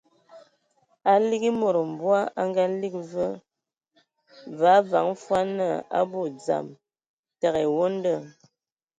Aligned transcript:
A 1.11 1.13
ligi 1.27 1.49
e 1.53 1.57
mod 1.61 1.75
mbɔg 1.91 2.13
a 2.41 2.41
ngaligi 2.49 3.01
va, 3.13 3.27
və 4.57 4.67
a 4.77 4.79
vaŋa 4.89 5.13
fɔɔ 5.25 5.39
naa 5.57 5.75
a 5.83 5.85
abɔ 5.99 6.19
dzam, 6.37 6.67
təgə 7.39 7.57
ai 7.61 7.67
ewonda. 7.69 8.13